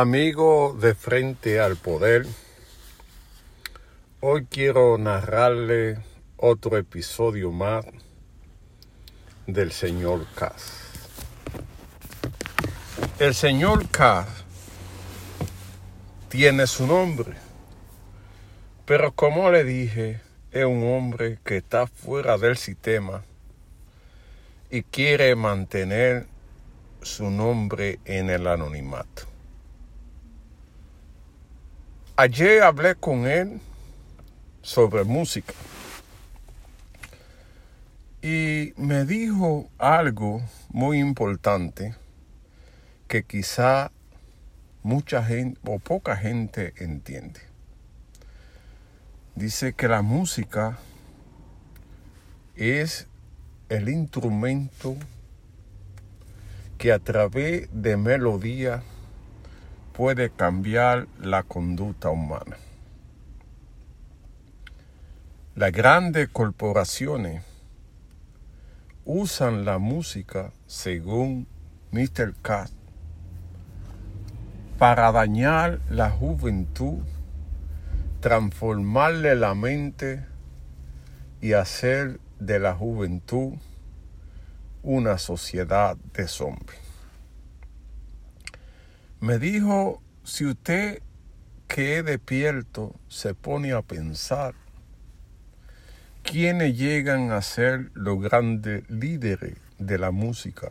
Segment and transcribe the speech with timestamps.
[0.00, 2.26] Amigo de Frente al Poder,
[4.20, 5.98] hoy quiero narrarle
[6.38, 7.84] otro episodio más
[9.46, 10.72] del señor Cass.
[13.18, 14.26] El señor Cass
[16.30, 17.34] tiene su nombre,
[18.86, 23.22] pero como le dije, es un hombre que está fuera del sistema
[24.70, 26.26] y quiere mantener
[27.02, 29.29] su nombre en el anonimato.
[32.22, 33.62] Ayer hablé con él
[34.60, 35.54] sobre música
[38.20, 41.94] y me dijo algo muy importante
[43.08, 43.90] que quizá
[44.82, 47.40] mucha gente o poca gente entiende.
[49.34, 50.76] Dice que la música
[52.54, 53.08] es
[53.70, 54.94] el instrumento
[56.76, 58.82] que a través de melodía
[60.00, 62.56] puede cambiar la conducta humana.
[65.54, 67.44] Las grandes corporaciones
[69.04, 71.46] usan la música, según
[71.90, 72.32] Mr.
[72.40, 72.72] Katz,
[74.78, 77.00] para dañar la juventud,
[78.20, 80.24] transformarle la mente
[81.42, 83.52] y hacer de la juventud
[84.82, 86.89] una sociedad de zombies.
[89.20, 91.02] Me dijo, si usted
[91.68, 94.54] que es despierto se pone a pensar,
[96.22, 100.70] ¿quiénes llegan a ser los grandes líderes de la música?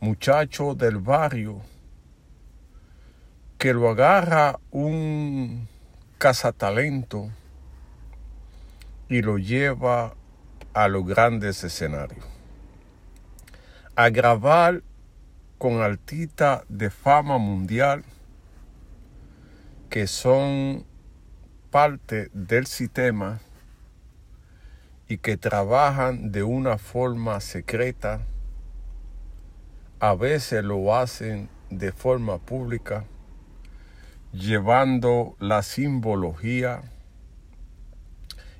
[0.00, 1.60] Muchachos del barrio
[3.58, 5.68] que lo agarra un
[6.16, 7.30] cazatalento
[9.10, 10.14] y lo lleva
[10.72, 12.24] a los grandes escenarios.
[13.94, 14.82] A grabar
[15.58, 18.04] con artistas de fama mundial
[19.90, 20.84] que son
[21.70, 23.40] parte del sistema
[25.08, 28.20] y que trabajan de una forma secreta,
[30.00, 33.04] a veces lo hacen de forma pública,
[34.32, 36.82] llevando la simbología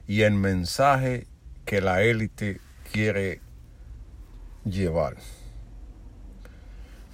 [0.06, 1.26] y el mensaje
[1.64, 2.60] que la élite
[2.92, 3.40] quiere
[4.64, 5.16] llevar.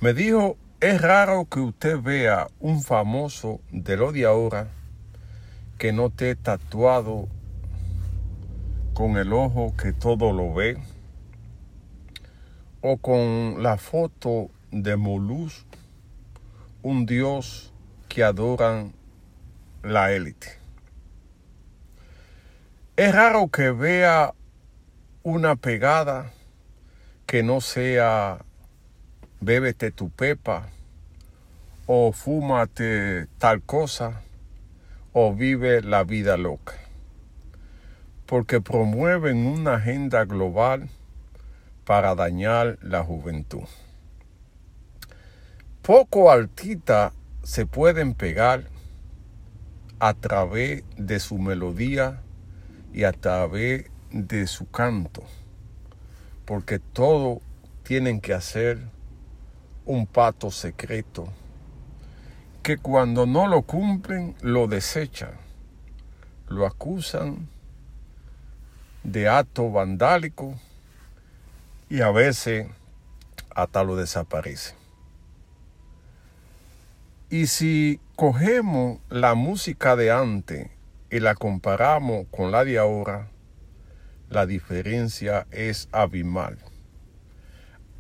[0.02, 4.66] Me dijo, es raro que usted vea un famoso de lo de ahora
[5.78, 7.28] que no esté tatuado
[8.94, 10.76] con el ojo que todo lo ve
[12.80, 15.66] o con la foto de Molus,
[16.82, 17.72] un dios
[18.08, 18.94] que adoran
[19.84, 20.58] la élite.
[22.96, 24.34] Es raro que vea
[25.22, 26.32] una pegada
[27.24, 28.44] que no sea
[29.42, 30.68] bébete tu pepa
[31.86, 34.22] o fúmate tal cosa
[35.12, 36.74] o vive la vida loca.
[38.26, 40.88] Porque promueven una agenda global
[41.84, 43.66] para dañar la juventud.
[45.82, 48.68] Poco altita se pueden pegar
[49.98, 52.20] a través de su melodía
[52.94, 55.24] y a través de su canto,
[56.44, 57.40] porque todo
[57.82, 58.78] tienen que hacer
[59.84, 61.28] un pato secreto
[62.62, 65.32] que cuando no lo cumplen lo desechan,
[66.48, 67.48] lo acusan
[69.02, 70.54] de acto vandálico
[71.88, 72.68] y a veces
[73.54, 74.76] hasta lo desaparece.
[77.28, 80.70] Y si cogemos la música de antes
[81.10, 83.28] y la comparamos con la de ahora,
[84.28, 86.58] la diferencia es abismal.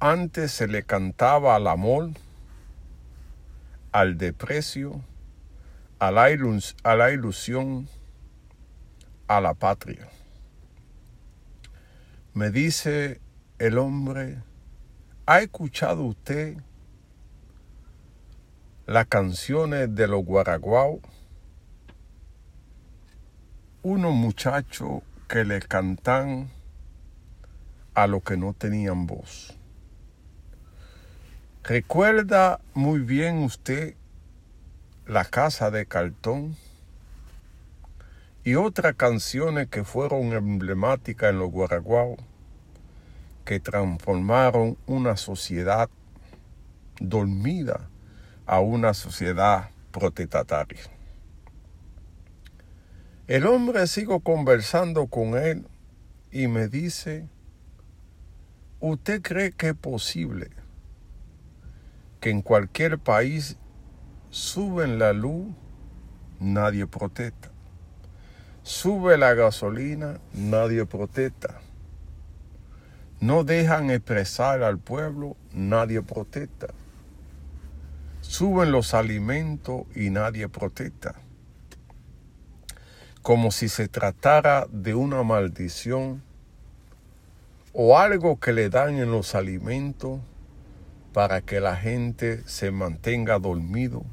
[0.04, 2.10] Antes se le cantaba al amor,
[3.92, 5.00] al deprecio,
[6.00, 6.26] a la,
[6.82, 7.86] a la ilusión,
[9.28, 10.08] a la patria.
[12.34, 13.20] Me dice
[13.60, 14.42] el hombre,
[15.24, 16.56] ¿ha escuchado usted
[18.86, 20.98] las canciones de los guaraguao?
[23.84, 26.50] Unos muchachos que le cantan
[27.94, 29.56] a los que no tenían voz.
[31.64, 33.94] ¿Recuerda muy bien usted
[35.06, 36.56] la casa de cartón?
[38.42, 42.16] Y otras canciones que fueron emblemáticas en los Guaraguao,
[43.44, 45.88] que transformaron una sociedad
[46.98, 47.88] dormida
[48.44, 50.82] a una sociedad protestataria.
[53.28, 55.68] El hombre sigo conversando con él
[56.32, 57.28] y me dice,
[58.80, 60.50] ¿usted cree que es posible
[62.22, 63.56] que en cualquier país
[64.30, 65.48] suben la luz,
[66.38, 67.50] nadie protesta.
[68.62, 71.60] Sube la gasolina, nadie protesta.
[73.18, 76.68] No dejan expresar al pueblo, nadie protesta.
[78.20, 81.16] Suben los alimentos y nadie protesta.
[83.22, 86.22] Como si se tratara de una maldición
[87.72, 90.20] o algo que le dan en los alimentos
[91.12, 94.04] para que la gente se mantenga dormido,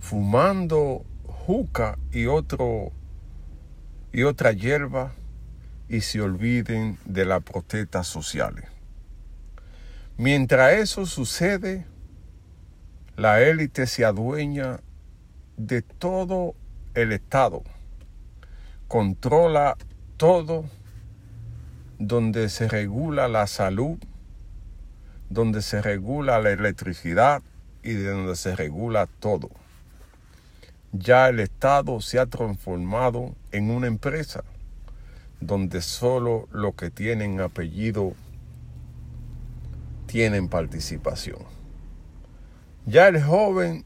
[0.00, 2.92] fumando juca y otro
[4.12, 5.12] y otra hierba
[5.88, 8.64] y se olviden de las protestas sociales.
[10.16, 11.86] Mientras eso sucede,
[13.16, 14.80] la élite se adueña
[15.56, 16.54] de todo
[16.94, 17.62] el Estado,
[18.88, 19.76] controla
[20.16, 20.64] todo
[21.98, 23.98] donde se regula la salud,
[25.28, 27.42] donde se regula la electricidad
[27.82, 29.50] y donde se regula todo.
[30.92, 34.44] Ya el Estado se ha transformado en una empresa
[35.40, 38.14] donde solo los que tienen apellido
[40.06, 41.38] tienen participación.
[42.86, 43.84] Ya el joven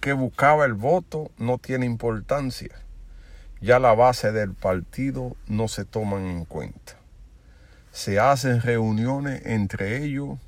[0.00, 2.74] que buscaba el voto no tiene importancia.
[3.60, 6.99] Ya la base del partido no se toman en cuenta
[7.92, 10.38] se hacen reuniones entre ellos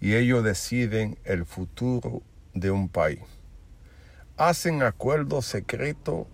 [0.00, 2.22] y ellos deciden el futuro
[2.54, 3.20] de un país.
[4.36, 6.26] Hacen acuerdos secretos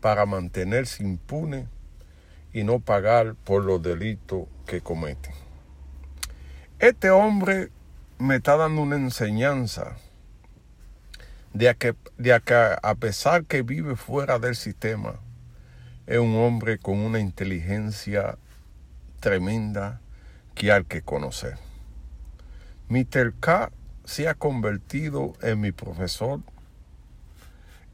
[0.00, 1.66] para mantenerse impunes
[2.52, 5.32] y no pagar por los delitos que cometen.
[6.78, 7.70] Este hombre
[8.18, 9.96] me está dando una enseñanza
[11.52, 15.20] de que, de a pesar que vive fuera del sistema,
[16.06, 18.36] es un hombre con una inteligencia
[19.20, 20.00] tremenda
[20.54, 21.56] que hay que conocer.
[22.88, 23.34] Mr.
[23.38, 23.70] K
[24.04, 26.40] se ha convertido en mi profesor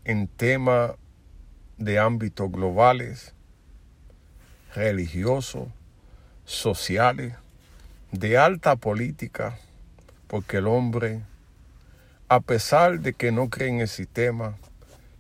[0.05, 0.93] en temas
[1.77, 3.35] de ámbitos globales,
[4.75, 5.69] religiosos,
[6.45, 7.35] sociales,
[8.13, 9.59] de alta política,
[10.29, 11.23] porque el hombre,
[12.29, 14.57] a pesar de que no cree en el sistema,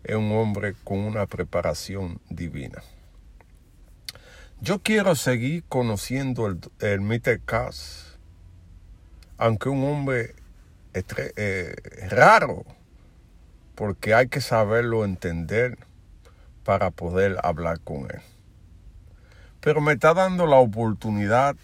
[0.04, 2.82] es un hombre con una preparación divina.
[4.60, 7.40] Yo quiero seguir conociendo el, el Mr.
[7.44, 8.18] Cass,
[9.36, 10.34] aunque un hombre
[10.94, 11.76] eh,
[12.08, 12.64] raro,
[13.74, 15.76] porque hay que saberlo entender
[16.64, 18.22] para poder hablar con él.
[19.60, 21.54] Pero me está dando la oportunidad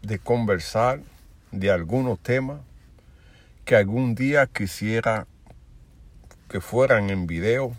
[0.00, 1.00] de conversar
[1.50, 2.62] de algunos temas
[3.66, 5.26] que algún día quisiera
[6.48, 7.76] que fueran en video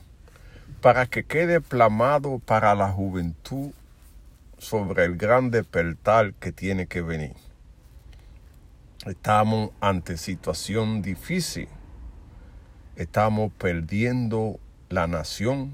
[0.79, 3.71] para que quede plamado para la juventud
[4.63, 7.36] sobre el gran despertar que tiene que venir.
[9.06, 11.68] Estamos ante situación difícil.
[12.95, 15.74] Estamos perdiendo la nación.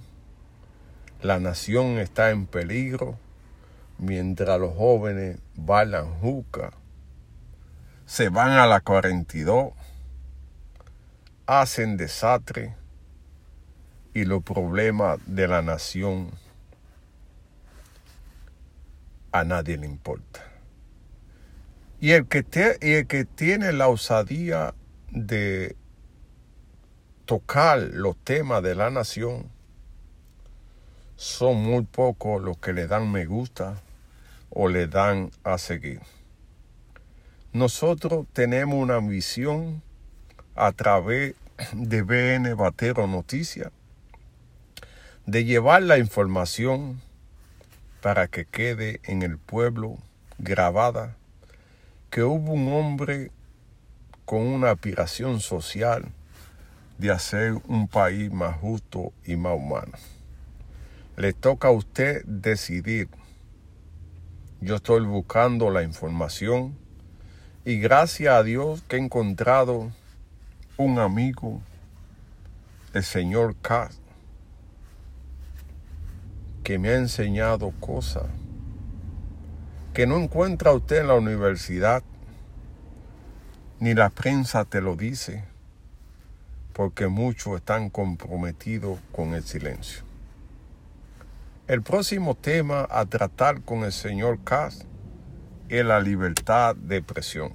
[1.21, 3.17] La nación está en peligro
[3.99, 6.71] mientras los jóvenes bailan juca,
[8.05, 9.73] se van a la 42,
[11.45, 12.75] hacen desastre
[14.13, 16.31] y los problemas de la nación
[19.31, 20.43] a nadie le importa.
[21.99, 22.45] Y el que,
[22.81, 24.73] el que tiene la osadía
[25.11, 25.75] de
[27.25, 29.49] tocar los temas de la nación,
[31.15, 33.81] son muy pocos los que le dan me gusta
[34.49, 35.99] o le dan a seguir.
[37.51, 39.81] Nosotros tenemos una misión
[40.55, 41.35] a través
[41.73, 43.71] de BN Batero Noticias
[45.25, 47.01] de llevar la información
[48.01, 49.97] para que quede en el pueblo
[50.37, 51.15] grabada
[52.09, 53.31] que hubo un hombre
[54.25, 56.05] con una aspiración social
[56.97, 59.93] de hacer un país más justo y más humano.
[61.17, 63.09] Le toca a usted decidir.
[64.61, 66.77] Yo estoy buscando la información
[67.65, 69.91] y gracias a Dios que he encontrado
[70.77, 71.61] un amigo,
[72.93, 73.89] el señor K
[76.69, 78.25] que me ha enseñado cosas
[79.91, 82.03] que no encuentra usted en la universidad,
[83.79, 85.45] ni la prensa te lo dice,
[86.73, 90.03] porque muchos están comprometidos con el silencio.
[91.67, 94.85] El próximo tema a tratar con el señor Kass
[95.69, 97.51] es la libertad de expresión.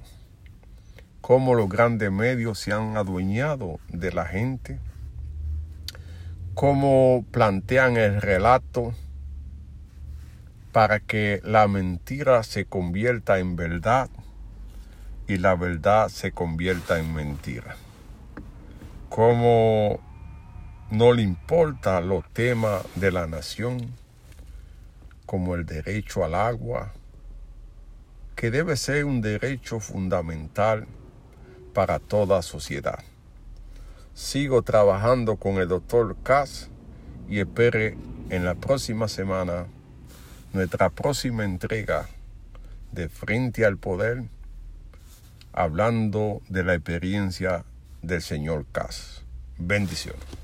[1.20, 4.80] Cómo los grandes medios se han adueñado de la gente.
[6.54, 8.92] Cómo plantean el relato
[10.74, 14.10] para que la mentira se convierta en verdad
[15.28, 17.76] y la verdad se convierta en mentira.
[19.08, 20.00] Como
[20.90, 23.92] no le importa los temas de la nación,
[25.26, 26.92] como el derecho al agua,
[28.34, 30.88] que debe ser un derecho fundamental
[31.72, 32.98] para toda sociedad.
[34.12, 36.68] Sigo trabajando con el doctor Kass
[37.28, 37.96] y espere
[38.28, 39.66] en la próxima semana
[40.54, 42.08] nuestra próxima entrega
[42.92, 44.22] de Frente al Poder,
[45.52, 47.64] hablando de la experiencia
[48.02, 49.24] del señor Kass.
[49.58, 50.43] Bendiciones.